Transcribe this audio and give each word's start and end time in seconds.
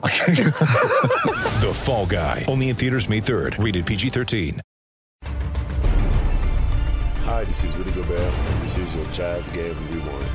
The 0.00 1.72
Fall 1.74 2.06
Guy. 2.06 2.46
Only 2.48 2.70
in 2.70 2.76
theaters 2.76 3.06
May 3.06 3.20
3rd. 3.20 3.62
Rated 3.62 3.84
PG-13. 3.84 4.58
Hi, 7.24 7.44
this 7.44 7.64
is 7.64 7.76
Rudy 7.76 7.90
Gobert, 7.92 8.32
this 8.62 8.78
is 8.78 8.94
your 8.94 9.04
Jazz 9.06 9.46
Game 9.48 9.76
Rewind. 9.90 10.26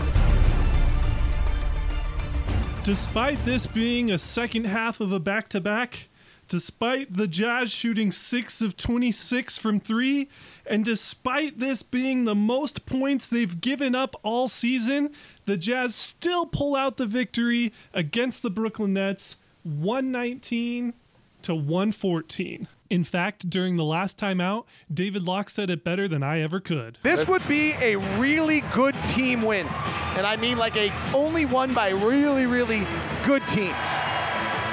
Despite 2.83 3.43
this 3.43 3.65
being 3.65 4.11
a 4.11 4.19
second 4.19 4.65
half 4.65 5.01
of 5.01 5.11
a 5.11 5.19
back 5.19 5.49
to 5.49 5.59
back, 5.59 6.09
despite 6.47 7.15
the 7.15 7.27
Jazz 7.27 7.71
shooting 7.71 8.11
6 8.11 8.61
of 8.61 8.77
26 8.77 9.57
from 9.57 9.79
3, 9.79 10.29
and 10.67 10.85
despite 10.85 11.57
this 11.57 11.81
being 11.81 12.25
the 12.25 12.35
most 12.35 12.85
points 12.85 13.27
they've 13.27 13.59
given 13.59 13.95
up 13.95 14.15
all 14.21 14.47
season, 14.47 15.11
the 15.45 15.57
Jazz 15.57 15.95
still 15.95 16.45
pull 16.45 16.75
out 16.75 16.97
the 16.97 17.07
victory 17.07 17.73
against 17.95 18.43
the 18.43 18.51
Brooklyn 18.51 18.93
Nets 18.93 19.37
119 19.65 20.93
to 21.41 21.55
114. 21.55 22.67
In 22.89 23.03
fact, 23.03 23.49
during 23.49 23.77
the 23.77 23.83
last 23.83 24.17
time 24.17 24.39
out, 24.39 24.67
David 24.93 25.23
Locke 25.23 25.49
said 25.49 25.71
it 25.71 25.83
better 25.83 26.07
than 26.07 26.21
I 26.21 26.41
ever 26.41 26.59
could. 26.59 26.99
This 27.01 27.27
would 27.27 27.45
be 27.47 27.71
a 27.73 27.95
really 28.19 28.61
good 28.73 28.95
team 29.09 29.41
win. 29.41 29.67
And 30.15 30.25
I 30.25 30.35
mean 30.35 30.57
like 30.57 30.75
a 30.75 30.91
only 31.13 31.45
won 31.45 31.73
by 31.73 31.89
really, 31.89 32.45
really 32.45 32.85
good 33.25 33.41
teams. 33.49 33.75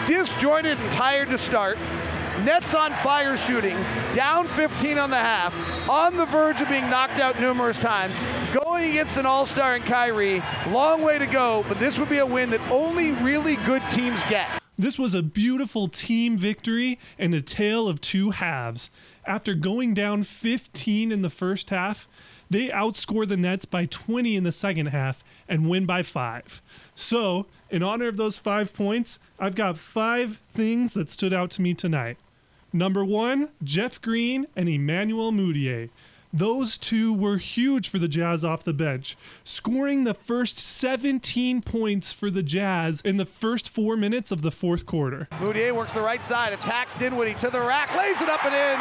Disjointed 0.06 0.78
and 0.78 0.92
tired 0.92 1.30
to 1.30 1.38
start. 1.38 1.78
Nets 2.44 2.74
on 2.74 2.92
fire 2.94 3.36
shooting, 3.36 3.76
down 4.14 4.48
15 4.48 4.98
on 4.98 5.10
the 5.10 5.16
half, 5.16 5.54
on 5.88 6.16
the 6.16 6.24
verge 6.26 6.60
of 6.60 6.68
being 6.68 6.90
knocked 6.90 7.20
out 7.20 7.38
numerous 7.40 7.78
times, 7.78 8.16
going 8.52 8.90
against 8.90 9.16
an 9.16 9.26
all 9.26 9.46
star 9.46 9.76
in 9.76 9.82
Kyrie. 9.82 10.42
Long 10.68 11.02
way 11.02 11.18
to 11.18 11.26
go, 11.26 11.64
but 11.68 11.78
this 11.78 11.98
would 11.98 12.08
be 12.08 12.18
a 12.18 12.26
win 12.26 12.50
that 12.50 12.60
only 12.70 13.12
really 13.12 13.56
good 13.56 13.82
teams 13.90 14.24
get. 14.24 14.61
This 14.82 14.98
was 14.98 15.14
a 15.14 15.22
beautiful 15.22 15.86
team 15.86 16.36
victory 16.36 16.98
and 17.16 17.32
a 17.36 17.40
tale 17.40 17.86
of 17.86 18.00
two 18.00 18.30
halves. 18.30 18.90
After 19.24 19.54
going 19.54 19.94
down 19.94 20.24
15 20.24 21.12
in 21.12 21.22
the 21.22 21.30
first 21.30 21.70
half, 21.70 22.08
they 22.50 22.66
outscore 22.66 23.28
the 23.28 23.36
Nets 23.36 23.64
by 23.64 23.86
20 23.86 24.34
in 24.34 24.42
the 24.42 24.50
second 24.50 24.86
half 24.86 25.22
and 25.48 25.70
win 25.70 25.86
by 25.86 26.02
five. 26.02 26.60
So, 26.96 27.46
in 27.70 27.84
honor 27.84 28.08
of 28.08 28.16
those 28.16 28.38
five 28.38 28.74
points, 28.74 29.20
I've 29.38 29.54
got 29.54 29.78
five 29.78 30.38
things 30.48 30.94
that 30.94 31.08
stood 31.08 31.32
out 31.32 31.52
to 31.52 31.62
me 31.62 31.74
tonight. 31.74 32.16
Number 32.72 33.04
one, 33.04 33.50
Jeff 33.62 34.02
Green 34.02 34.48
and 34.56 34.68
Emmanuel 34.68 35.30
Mudiay. 35.30 35.90
Those 36.34 36.78
two 36.78 37.12
were 37.12 37.36
huge 37.36 37.90
for 37.90 37.98
the 37.98 38.08
Jazz 38.08 38.42
off 38.42 38.64
the 38.64 38.72
bench, 38.72 39.18
scoring 39.44 40.04
the 40.04 40.14
first 40.14 40.58
17 40.58 41.60
points 41.60 42.10
for 42.10 42.30
the 42.30 42.42
Jazz 42.42 43.02
in 43.02 43.18
the 43.18 43.26
first 43.26 43.68
four 43.68 43.98
minutes 43.98 44.30
of 44.32 44.40
the 44.40 44.50
fourth 44.50 44.86
quarter. 44.86 45.28
Mudiay 45.32 45.72
works 45.72 45.92
the 45.92 46.00
right 46.00 46.24
side, 46.24 46.54
attacks 46.54 46.94
Dinwiddie 46.94 47.34
to 47.34 47.50
the 47.50 47.60
rack, 47.60 47.94
lays 47.94 48.18
it 48.22 48.30
up 48.30 48.46
and 48.46 48.54
in, 48.54 48.78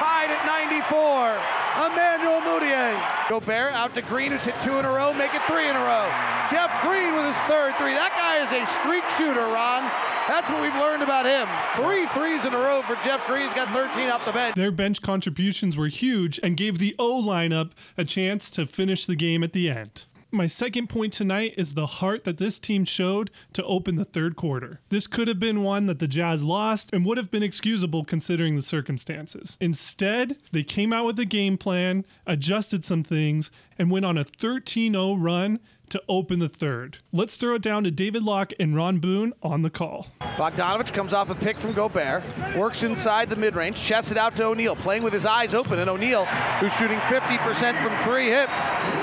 tied 0.00 0.30
at 0.30 0.46
94. 0.46 1.36
Emmanuel 1.92 2.40
Mudiay. 2.40 3.28
Gobert 3.28 3.74
out 3.74 3.92
to 3.94 4.00
Green, 4.00 4.32
who's 4.32 4.42
hit 4.42 4.54
two 4.62 4.78
in 4.78 4.86
a 4.86 4.90
row, 4.90 5.12
make 5.12 5.34
it 5.34 5.42
three 5.46 5.68
in 5.68 5.76
a 5.76 5.84
row. 5.84 6.08
Jeff 6.50 6.72
Green 6.80 7.14
with 7.14 7.26
his 7.26 7.36
third 7.44 7.76
three. 7.76 7.92
That 7.92 8.16
guy 8.16 8.40
is 8.40 8.48
a 8.48 8.64
streak 8.80 9.04
shooter, 9.18 9.44
Ron. 9.52 9.90
That's 10.26 10.48
what 10.48 10.62
we've 10.62 10.74
learned 10.74 11.02
about 11.02 11.26
him. 11.26 11.46
Three 11.76 12.06
threes 12.06 12.46
in 12.46 12.54
a 12.54 12.58
row 12.58 12.80
for 12.82 12.94
Jeff 13.04 13.26
Green. 13.26 13.44
He's 13.44 13.52
got 13.52 13.68
13 13.74 14.08
off 14.08 14.24
the 14.24 14.32
bench. 14.32 14.54
Their 14.54 14.72
bench 14.72 15.02
contributions 15.02 15.76
were 15.76 15.88
huge 15.88 16.40
and 16.42 16.56
gave 16.56 16.78
the 16.78 16.96
O 16.98 17.22
lineup 17.22 17.72
a 17.98 18.04
chance 18.04 18.48
to 18.50 18.66
finish 18.66 19.04
the 19.04 19.16
game 19.16 19.44
at 19.44 19.52
the 19.52 19.68
end. 19.68 20.06
My 20.34 20.48
second 20.48 20.88
point 20.88 21.12
tonight 21.12 21.54
is 21.56 21.74
the 21.74 21.86
heart 21.86 22.24
that 22.24 22.38
this 22.38 22.58
team 22.58 22.84
showed 22.84 23.30
to 23.52 23.62
open 23.64 23.94
the 23.94 24.04
third 24.04 24.34
quarter. 24.34 24.80
This 24.88 25.06
could 25.06 25.28
have 25.28 25.38
been 25.38 25.62
one 25.62 25.86
that 25.86 26.00
the 26.00 26.08
Jazz 26.08 26.42
lost 26.42 26.90
and 26.92 27.04
would 27.04 27.18
have 27.18 27.30
been 27.30 27.44
excusable 27.44 28.02
considering 28.02 28.56
the 28.56 28.62
circumstances. 28.62 29.56
Instead, 29.60 30.36
they 30.50 30.64
came 30.64 30.92
out 30.92 31.06
with 31.06 31.20
a 31.20 31.24
game 31.24 31.56
plan, 31.56 32.04
adjusted 32.26 32.84
some 32.84 33.04
things, 33.04 33.52
and 33.78 33.92
went 33.92 34.06
on 34.06 34.18
a 34.18 34.24
13 34.24 34.94
0 34.94 35.14
run 35.14 35.60
to 35.90 36.02
open 36.08 36.38
the 36.38 36.48
third. 36.48 36.98
Let's 37.12 37.36
throw 37.36 37.54
it 37.54 37.62
down 37.62 37.84
to 37.84 37.90
David 37.90 38.22
Locke 38.22 38.52
and 38.58 38.74
Ron 38.74 38.98
Boone 38.98 39.32
on 39.42 39.62
the 39.62 39.70
call. 39.70 40.08
Bogdanovich 40.20 40.92
comes 40.92 41.12
off 41.12 41.30
a 41.30 41.34
pick 41.34 41.58
from 41.58 41.72
Gobert, 41.72 42.24
works 42.56 42.82
inside 42.82 43.30
the 43.30 43.36
mid 43.36 43.54
range, 43.54 43.80
chests 43.80 44.10
it 44.10 44.16
out 44.16 44.36
to 44.36 44.44
O'Neale, 44.44 44.76
playing 44.76 45.02
with 45.02 45.12
his 45.12 45.26
eyes 45.26 45.54
open. 45.54 45.78
And 45.78 45.88
O'Neale, 45.88 46.24
who's 46.60 46.74
shooting 46.74 46.98
50% 47.00 47.82
from 47.82 48.04
three 48.04 48.26
hits. 48.28 48.58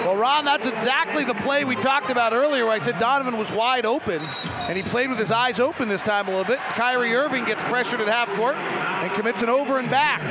Well, 0.05 0.15
Ron, 0.15 0.45
that's 0.45 0.65
exactly 0.65 1.23
the 1.23 1.35
play 1.35 1.63
we 1.63 1.75
talked 1.75 2.09
about 2.09 2.33
earlier 2.33 2.65
where 2.65 2.73
I 2.73 2.79
said 2.79 2.99
Donovan 2.99 3.37
was 3.37 3.51
wide 3.51 3.85
open, 3.85 4.21
and 4.21 4.75
he 4.75 4.83
played 4.83 5.09
with 5.09 5.19
his 5.19 5.31
eyes 5.31 5.59
open 5.59 5.87
this 5.89 6.01
time 6.01 6.27
a 6.27 6.31
little 6.31 6.45
bit. 6.45 6.59
Kyrie 6.59 7.13
Irving 7.13 7.45
gets 7.45 7.63
pressured 7.63 8.01
at 8.01 8.07
half 8.07 8.27
court 8.35 8.55
and 8.55 9.11
commits 9.13 9.41
an 9.41 9.49
over 9.49 9.79
and 9.79 9.89
back. 9.89 10.21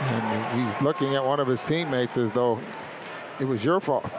And 0.00 0.60
he's 0.60 0.80
looking 0.82 1.14
at 1.14 1.24
one 1.24 1.38
of 1.40 1.46
his 1.46 1.62
teammates 1.64 2.16
as 2.16 2.32
though 2.32 2.58
it 3.38 3.44
was 3.44 3.64
your 3.64 3.80
fault. 3.80 4.10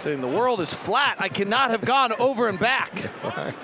Saying 0.00 0.20
the 0.20 0.28
world 0.28 0.60
is 0.60 0.72
flat. 0.72 1.16
I 1.18 1.28
cannot 1.28 1.70
have 1.70 1.82
gone 1.84 2.12
over 2.18 2.48
and 2.48 2.58
back. 2.58 3.10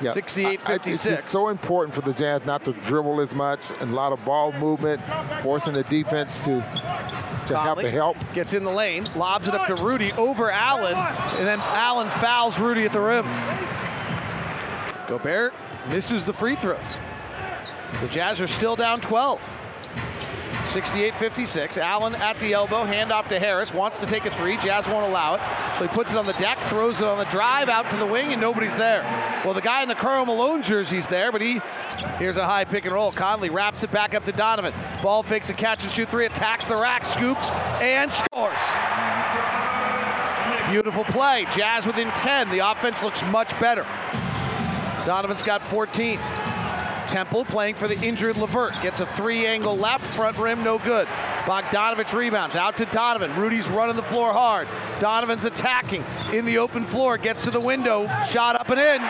Yeah, 0.00 0.12
68 0.12 0.60
I- 0.64 0.72
I- 0.74 0.74
It's 0.84 1.02
just 1.02 1.24
so 1.24 1.48
important 1.48 1.92
for 1.92 2.02
the 2.02 2.12
Jazz 2.12 2.44
not 2.44 2.64
to 2.66 2.72
dribble 2.72 3.20
as 3.20 3.34
much 3.34 3.66
and 3.80 3.90
a 3.90 3.94
lot 3.96 4.12
of 4.12 4.24
ball 4.24 4.52
movement, 4.52 5.00
forcing 5.42 5.72
the 5.72 5.82
defense 5.82 6.38
to 6.44 6.60
to 6.60 7.56
have 7.58 7.64
Conley 7.74 7.82
to 7.82 7.90
help. 7.90 8.16
Gets 8.32 8.52
in 8.52 8.62
the 8.62 8.70
lane, 8.70 9.08
lobs 9.16 9.48
it 9.48 9.54
up 9.54 9.66
to 9.66 9.74
Rudy 9.74 10.12
over 10.12 10.52
Allen, 10.52 10.94
and 10.94 11.44
then 11.48 11.58
Allen 11.60 12.10
fouls 12.20 12.60
Rudy 12.60 12.84
at 12.84 12.92
the 12.92 13.00
rim. 13.00 13.24
Gobert 15.08 15.52
misses 15.88 16.22
the 16.22 16.32
free 16.32 16.54
throws. 16.54 16.78
The 18.00 18.06
Jazz 18.06 18.40
are 18.40 18.46
still 18.46 18.76
down 18.76 19.00
12. 19.00 19.40
68-56. 20.68 21.78
Allen 21.78 22.14
at 22.14 22.38
the 22.40 22.52
elbow, 22.52 22.84
handoff 22.84 23.28
to 23.28 23.38
Harris, 23.38 23.72
wants 23.72 23.98
to 24.00 24.06
take 24.06 24.26
a 24.26 24.30
three. 24.36 24.56
Jazz 24.58 24.86
won't 24.86 25.06
allow 25.06 25.34
it. 25.34 25.40
So 25.76 25.86
he 25.86 25.88
puts 25.88 26.10
it 26.12 26.16
on 26.16 26.26
the 26.26 26.32
deck, 26.34 26.58
throws 26.68 27.00
it 27.00 27.06
on 27.06 27.18
the 27.18 27.24
drive 27.24 27.68
out 27.68 27.90
to 27.90 27.96
the 27.96 28.06
wing, 28.06 28.32
and 28.32 28.40
nobody's 28.40 28.76
there. 28.76 29.02
Well, 29.44 29.54
the 29.54 29.60
guy 29.60 29.82
in 29.82 29.88
the 29.88 29.94
Karl 29.94 30.26
Malone 30.26 30.62
jersey's 30.62 31.06
there, 31.06 31.32
but 31.32 31.40
he 31.40 31.60
here's 32.18 32.36
a 32.36 32.44
high 32.44 32.64
pick 32.64 32.84
and 32.84 32.92
roll. 32.94 33.12
Conley 33.12 33.50
wraps 33.50 33.82
it 33.82 33.90
back 33.90 34.14
up 34.14 34.24
to 34.24 34.32
Donovan. 34.32 34.74
Ball 35.02 35.22
fakes 35.22 35.50
a 35.50 35.54
catch 35.54 35.84
and 35.84 35.92
shoot 35.92 36.08
three, 36.08 36.26
attacks 36.26 36.66
the 36.66 36.76
rack, 36.76 37.04
scoops, 37.04 37.50
and 37.80 38.12
scores. 38.12 38.58
Beautiful 40.70 41.04
play. 41.04 41.46
Jazz 41.56 41.86
within 41.86 42.10
10. 42.10 42.50
The 42.50 42.58
offense 42.58 43.02
looks 43.02 43.22
much 43.22 43.58
better. 43.58 43.86
Donovan's 45.06 45.42
got 45.42 45.62
14. 45.62 46.20
Temple 47.08 47.44
playing 47.44 47.74
for 47.74 47.88
the 47.88 47.98
injured 48.00 48.36
Levert. 48.36 48.80
Gets 48.82 49.00
a 49.00 49.06
three 49.06 49.46
angle 49.46 49.76
left, 49.76 50.04
front 50.14 50.36
rim, 50.38 50.62
no 50.62 50.78
good. 50.78 51.06
Bogdanovich 51.46 52.12
rebounds 52.12 52.56
out 52.56 52.76
to 52.76 52.84
Donovan. 52.86 53.34
Rudy's 53.36 53.68
running 53.68 53.96
the 53.96 54.02
floor 54.02 54.32
hard. 54.32 54.68
Donovan's 55.00 55.44
attacking 55.44 56.04
in 56.32 56.44
the 56.44 56.58
open 56.58 56.84
floor, 56.84 57.16
gets 57.16 57.42
to 57.42 57.50
the 57.50 57.60
window, 57.60 58.06
shot 58.28 58.54
up 58.56 58.68
and 58.68 58.78
in. 58.78 59.00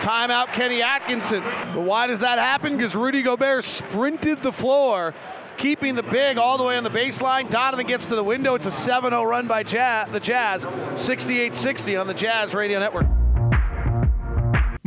Timeout, 0.00 0.48
Kenny 0.48 0.82
Atkinson. 0.82 1.42
But 1.42 1.82
why 1.82 2.06
does 2.06 2.20
that 2.20 2.38
happen? 2.38 2.76
Because 2.76 2.94
Rudy 2.94 3.22
Gobert 3.22 3.64
sprinted 3.64 4.42
the 4.42 4.52
floor, 4.52 5.14
keeping 5.56 5.94
the 5.94 6.02
big 6.02 6.36
all 6.36 6.58
the 6.58 6.64
way 6.64 6.76
on 6.76 6.84
the 6.84 6.90
baseline. 6.90 7.48
Donovan 7.48 7.86
gets 7.86 8.06
to 8.06 8.14
the 8.14 8.24
window. 8.24 8.54
It's 8.54 8.66
a 8.66 8.70
7 8.70 9.10
0 9.10 9.24
run 9.24 9.46
by 9.46 9.62
Jazz, 9.62 10.10
the 10.10 10.20
Jazz, 10.20 10.66
68 10.94 11.54
60 11.54 11.96
on 11.96 12.06
the 12.06 12.14
Jazz 12.14 12.54
Radio 12.54 12.78
Network. 12.78 13.06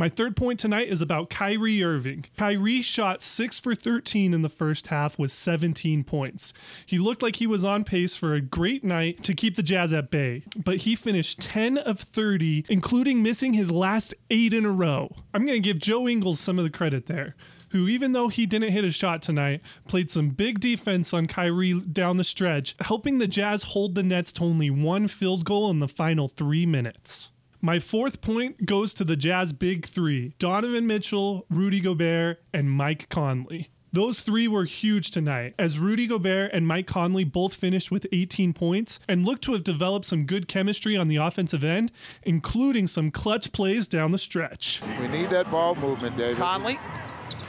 My 0.00 0.08
third 0.08 0.36
point 0.36 0.60
tonight 0.60 0.86
is 0.86 1.02
about 1.02 1.28
Kyrie 1.28 1.82
Irving. 1.82 2.26
Kyrie 2.36 2.82
shot 2.82 3.20
6 3.20 3.58
for 3.58 3.74
13 3.74 4.32
in 4.32 4.42
the 4.42 4.48
first 4.48 4.86
half 4.86 5.18
with 5.18 5.32
17 5.32 6.04
points. 6.04 6.52
He 6.86 7.00
looked 7.00 7.20
like 7.20 7.34
he 7.36 7.48
was 7.48 7.64
on 7.64 7.82
pace 7.82 8.14
for 8.14 8.32
a 8.32 8.40
great 8.40 8.84
night 8.84 9.24
to 9.24 9.34
keep 9.34 9.56
the 9.56 9.62
Jazz 9.64 9.92
at 9.92 10.08
bay, 10.08 10.44
but 10.56 10.76
he 10.76 10.94
finished 10.94 11.40
10 11.40 11.78
of 11.78 11.98
30, 11.98 12.66
including 12.68 13.24
missing 13.24 13.54
his 13.54 13.72
last 13.72 14.14
8 14.30 14.54
in 14.54 14.64
a 14.64 14.70
row. 14.70 15.16
I'm 15.34 15.44
going 15.44 15.60
to 15.60 15.68
give 15.68 15.80
Joe 15.80 16.06
Ingles 16.06 16.38
some 16.38 16.58
of 16.60 16.64
the 16.64 16.70
credit 16.70 17.06
there. 17.06 17.34
Who, 17.70 17.88
even 17.88 18.12
though 18.12 18.28
he 18.28 18.46
didn't 18.46 18.70
hit 18.70 18.84
a 18.84 18.92
shot 18.92 19.20
tonight, 19.20 19.62
played 19.88 20.12
some 20.12 20.28
big 20.28 20.60
defense 20.60 21.12
on 21.12 21.26
Kyrie 21.26 21.80
down 21.80 22.18
the 22.18 22.24
stretch, 22.24 22.76
helping 22.82 23.18
the 23.18 23.26
Jazz 23.26 23.64
hold 23.64 23.96
the 23.96 24.04
Nets 24.04 24.30
to 24.34 24.44
only 24.44 24.70
one 24.70 25.08
field 25.08 25.44
goal 25.44 25.72
in 25.72 25.80
the 25.80 25.88
final 25.88 26.28
three 26.28 26.66
minutes. 26.66 27.32
My 27.60 27.80
fourth 27.80 28.20
point 28.20 28.66
goes 28.66 28.94
to 28.94 29.04
the 29.04 29.16
Jazz 29.16 29.52
big 29.52 29.84
three 29.84 30.34
Donovan 30.38 30.86
Mitchell, 30.86 31.44
Rudy 31.50 31.80
Gobert, 31.80 32.40
and 32.52 32.70
Mike 32.70 33.08
Conley. 33.08 33.70
Those 33.92 34.20
three 34.20 34.46
were 34.46 34.64
huge 34.64 35.10
tonight, 35.10 35.54
as 35.58 35.78
Rudy 35.78 36.06
Gobert 36.06 36.52
and 36.52 36.68
Mike 36.68 36.86
Conley 36.86 37.24
both 37.24 37.54
finished 37.54 37.90
with 37.90 38.06
18 38.12 38.52
points 38.52 39.00
and 39.08 39.24
looked 39.24 39.42
to 39.44 39.54
have 39.54 39.64
developed 39.64 40.06
some 40.06 40.24
good 40.24 40.46
chemistry 40.46 40.96
on 40.96 41.08
the 41.08 41.16
offensive 41.16 41.64
end, 41.64 41.90
including 42.22 42.86
some 42.86 43.10
clutch 43.10 43.50
plays 43.50 43.88
down 43.88 44.12
the 44.12 44.18
stretch. 44.18 44.82
We 45.00 45.08
need 45.08 45.30
that 45.30 45.50
ball 45.50 45.74
movement, 45.74 46.16
David. 46.16 46.36
Conley, 46.36 46.78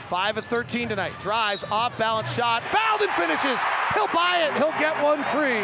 5 0.08 0.38
of 0.38 0.44
13 0.46 0.88
tonight. 0.88 1.12
Drives, 1.20 1.62
off 1.64 1.96
balance 1.98 2.32
shot, 2.32 2.64
fouled 2.64 3.02
and 3.02 3.12
finishes. 3.12 3.60
He'll 3.94 4.12
buy 4.14 4.46
it. 4.46 4.54
He'll 4.56 4.76
get 4.78 5.02
one 5.02 5.22
free. 5.34 5.62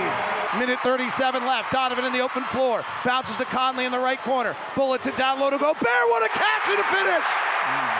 Minute 0.58 0.78
37 0.82 1.44
left. 1.44 1.72
Donovan 1.72 2.04
in 2.04 2.12
the 2.12 2.20
open 2.20 2.44
floor. 2.44 2.84
Bounces 3.04 3.36
to 3.36 3.44
Conley 3.44 3.84
in 3.84 3.92
the 3.92 3.98
right 3.98 4.20
corner. 4.22 4.56
Bullets 4.74 5.06
it 5.06 5.16
down 5.16 5.38
low 5.38 5.50
to 5.50 5.58
Gobert. 5.58 5.82
What 5.82 6.24
a 6.24 6.28
catch 6.28 6.68
and 6.68 6.80
a 6.80 6.84
finish. 6.84 7.26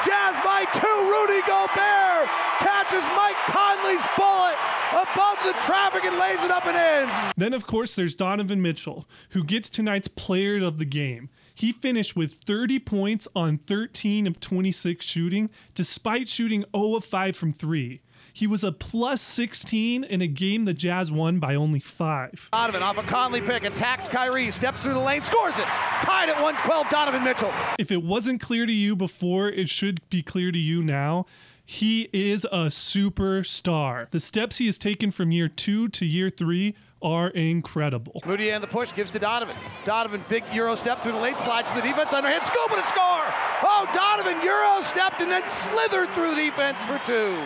Jazz 0.04 0.36
by 0.44 0.64
two. 0.72 0.98
Rudy 1.10 1.42
Gobert 1.46 2.28
catches 2.58 3.04
Mike 3.14 3.36
Conley's 3.46 4.02
bullet 4.16 4.56
above 4.92 5.38
the 5.44 5.52
traffic 5.64 6.04
and 6.04 6.16
lays 6.18 6.42
it 6.42 6.50
up 6.50 6.66
and 6.66 6.76
in. 6.76 7.32
Then, 7.36 7.52
of 7.52 7.66
course, 7.66 7.94
there's 7.94 8.14
Donovan 8.14 8.62
Mitchell, 8.62 9.08
who 9.30 9.44
gets 9.44 9.68
tonight's 9.68 10.08
player 10.08 10.64
of 10.64 10.78
the 10.78 10.84
game. 10.84 11.28
He 11.54 11.72
finished 11.72 12.14
with 12.14 12.34
30 12.46 12.78
points 12.80 13.26
on 13.34 13.58
13 13.58 14.26
of 14.26 14.40
26 14.40 15.04
shooting, 15.04 15.50
despite 15.74 16.28
shooting 16.28 16.64
0 16.74 16.96
of 16.96 17.04
5 17.04 17.36
from 17.36 17.52
3. 17.52 18.00
He 18.36 18.46
was 18.46 18.62
a 18.62 18.70
plus 18.70 19.22
16 19.22 20.04
in 20.04 20.20
a 20.20 20.26
game 20.26 20.66
the 20.66 20.74
Jazz 20.74 21.10
won 21.10 21.38
by 21.38 21.54
only 21.54 21.80
5. 21.80 22.50
Donovan 22.52 22.82
off 22.82 22.98
a 22.98 23.02
Conley 23.02 23.40
pick, 23.40 23.64
attacks 23.64 24.08
Kyrie, 24.08 24.50
steps 24.50 24.78
through 24.80 24.92
the 24.92 25.00
lane, 25.00 25.22
scores 25.22 25.56
it. 25.56 25.64
Tied 26.02 26.28
at 26.28 26.34
112, 26.42 26.90
Donovan 26.90 27.24
Mitchell. 27.24 27.50
If 27.78 27.90
it 27.90 28.02
wasn't 28.02 28.42
clear 28.42 28.66
to 28.66 28.72
you 28.74 28.94
before, 28.94 29.48
it 29.48 29.70
should 29.70 30.06
be 30.10 30.22
clear 30.22 30.52
to 30.52 30.58
you 30.58 30.82
now. 30.82 31.24
He 31.64 32.10
is 32.12 32.44
a 32.52 32.66
superstar. 32.66 34.10
The 34.10 34.20
steps 34.20 34.58
he 34.58 34.66
has 34.66 34.76
taken 34.76 35.10
from 35.10 35.32
year 35.32 35.48
two 35.48 35.88
to 35.88 36.04
year 36.04 36.28
three 36.28 36.76
are 37.00 37.28
incredible. 37.28 38.20
Moody 38.26 38.50
and 38.50 38.62
the 38.62 38.68
push 38.68 38.92
gives 38.92 39.10
to 39.12 39.18
Donovan. 39.18 39.56
Donovan, 39.86 40.22
big 40.28 40.44
Euro 40.52 40.74
step 40.74 41.02
through 41.02 41.12
the 41.12 41.18
lane, 41.18 41.38
slides 41.38 41.70
to 41.70 41.74
the 41.74 41.80
defense, 41.80 42.12
underhand, 42.12 42.44
scoop 42.44 42.70
and 42.70 42.80
a 42.80 42.86
score. 42.86 43.24
Oh, 43.62 43.88
Donovan 43.94 44.42
Euro 44.42 44.82
stepped 44.82 45.22
and 45.22 45.30
then 45.30 45.46
slithered 45.46 46.10
through 46.10 46.34
the 46.34 46.50
defense 46.50 46.84
for 46.84 47.00
two. 47.06 47.42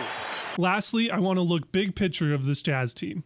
Lastly, 0.57 1.09
I 1.09 1.19
want 1.19 1.37
to 1.37 1.43
look 1.43 1.71
big 1.71 1.95
picture 1.95 2.33
of 2.33 2.45
this 2.45 2.61
Jazz 2.61 2.93
team. 2.93 3.23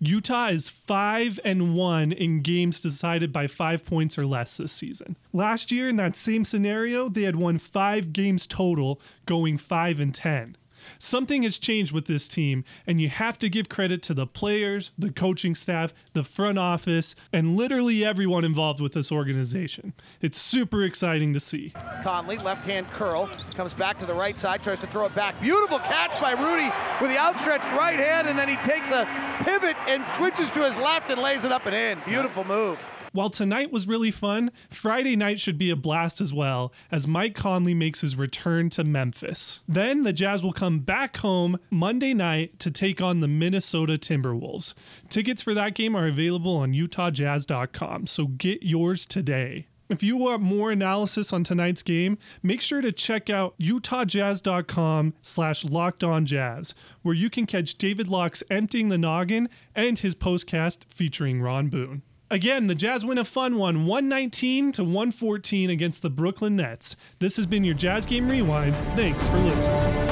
Utah 0.00 0.48
is 0.48 0.70
5 0.70 1.40
and 1.44 1.74
1 1.74 2.12
in 2.12 2.40
games 2.40 2.80
decided 2.80 3.32
by 3.32 3.48
5 3.48 3.84
points 3.84 4.16
or 4.16 4.26
less 4.26 4.56
this 4.56 4.70
season. 4.70 5.16
Last 5.32 5.72
year 5.72 5.88
in 5.88 5.96
that 5.96 6.14
same 6.14 6.44
scenario, 6.44 7.08
they 7.08 7.22
had 7.22 7.34
won 7.34 7.58
5 7.58 8.12
games 8.12 8.46
total, 8.46 9.00
going 9.26 9.58
5 9.58 9.98
and 9.98 10.14
10. 10.14 10.56
Something 10.98 11.42
has 11.42 11.58
changed 11.58 11.92
with 11.92 12.06
this 12.06 12.28
team, 12.28 12.64
and 12.86 13.00
you 13.00 13.08
have 13.08 13.38
to 13.40 13.48
give 13.48 13.68
credit 13.68 14.02
to 14.04 14.14
the 14.14 14.26
players, 14.26 14.90
the 14.98 15.10
coaching 15.10 15.54
staff, 15.54 15.92
the 16.12 16.22
front 16.22 16.58
office, 16.58 17.14
and 17.32 17.56
literally 17.56 18.04
everyone 18.04 18.44
involved 18.44 18.80
with 18.80 18.92
this 18.92 19.12
organization. 19.12 19.92
It's 20.20 20.38
super 20.38 20.82
exciting 20.82 21.32
to 21.34 21.40
see. 21.40 21.72
Conley, 22.02 22.38
left 22.38 22.64
hand 22.64 22.88
curl, 22.88 23.28
comes 23.54 23.74
back 23.74 23.98
to 23.98 24.06
the 24.06 24.14
right 24.14 24.38
side, 24.38 24.62
tries 24.62 24.80
to 24.80 24.86
throw 24.86 25.06
it 25.06 25.14
back. 25.14 25.40
Beautiful 25.40 25.78
catch 25.78 26.20
by 26.20 26.32
Rudy 26.32 26.70
with 27.00 27.10
the 27.10 27.18
outstretched 27.18 27.70
right 27.72 27.98
hand, 27.98 28.28
and 28.28 28.38
then 28.38 28.48
he 28.48 28.56
takes 28.56 28.90
a 28.90 29.06
pivot 29.44 29.76
and 29.86 30.04
switches 30.16 30.50
to 30.52 30.64
his 30.64 30.76
left 30.76 31.10
and 31.10 31.20
lays 31.20 31.44
it 31.44 31.52
up 31.52 31.66
and 31.66 31.74
in. 31.74 31.98
Beautiful 32.06 32.44
move. 32.44 32.78
While 33.18 33.30
tonight 33.30 33.72
was 33.72 33.88
really 33.88 34.12
fun, 34.12 34.52
Friday 34.70 35.16
night 35.16 35.40
should 35.40 35.58
be 35.58 35.70
a 35.70 35.74
blast 35.74 36.20
as 36.20 36.32
well, 36.32 36.72
as 36.88 37.08
Mike 37.08 37.34
Conley 37.34 37.74
makes 37.74 38.02
his 38.02 38.14
return 38.14 38.70
to 38.70 38.84
Memphis. 38.84 39.58
Then 39.66 40.04
the 40.04 40.12
Jazz 40.12 40.44
will 40.44 40.52
come 40.52 40.78
back 40.78 41.16
home 41.16 41.58
Monday 41.68 42.14
night 42.14 42.60
to 42.60 42.70
take 42.70 43.02
on 43.02 43.18
the 43.18 43.26
Minnesota 43.26 43.94
Timberwolves. 43.94 44.72
Tickets 45.08 45.42
for 45.42 45.52
that 45.52 45.74
game 45.74 45.96
are 45.96 46.06
available 46.06 46.58
on 46.58 46.74
utahjazz.com, 46.74 48.06
so 48.06 48.28
get 48.28 48.62
yours 48.62 49.04
today. 49.04 49.66
If 49.88 50.00
you 50.04 50.16
want 50.16 50.42
more 50.42 50.70
analysis 50.70 51.32
on 51.32 51.42
tonight's 51.42 51.82
game, 51.82 52.18
make 52.40 52.60
sure 52.60 52.80
to 52.80 52.92
check 52.92 53.28
out 53.28 53.58
utahjazz.com 53.58 55.14
slash 55.22 55.64
lockedonjazz, 55.64 56.72
where 57.02 57.16
you 57.16 57.30
can 57.30 57.46
catch 57.46 57.74
David 57.78 58.06
Locke's 58.06 58.44
Emptying 58.48 58.90
the 58.90 58.96
Noggin 58.96 59.48
and 59.74 59.98
his 59.98 60.14
postcast 60.14 60.84
featuring 60.86 61.42
Ron 61.42 61.66
Boone. 61.66 62.02
Again, 62.30 62.66
the 62.66 62.74
Jazz 62.74 63.06
win 63.06 63.16
a 63.16 63.24
fun 63.24 63.56
one, 63.56 63.86
119 63.86 64.72
to 64.72 64.84
114 64.84 65.70
against 65.70 66.02
the 66.02 66.10
Brooklyn 66.10 66.56
Nets. 66.56 66.94
This 67.20 67.36
has 67.36 67.46
been 67.46 67.64
your 67.64 67.74
Jazz 67.74 68.04
Game 68.04 68.28
Rewind. 68.28 68.76
Thanks 68.94 69.26
for 69.26 69.38
listening. 69.38 70.07